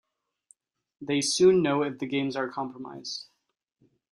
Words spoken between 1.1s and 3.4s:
soon know if the games are compromised.